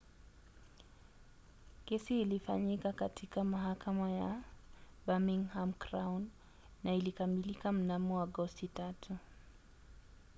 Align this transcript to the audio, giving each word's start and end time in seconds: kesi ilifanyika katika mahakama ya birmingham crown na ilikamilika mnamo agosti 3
kesi 1.85 2.21
ilifanyika 2.21 2.93
katika 2.93 3.43
mahakama 3.43 4.11
ya 4.11 4.43
birmingham 5.07 5.73
crown 5.73 6.29
na 6.83 6.93
ilikamilika 6.95 7.71
mnamo 7.71 8.21
agosti 8.21 8.69
3 8.75 8.93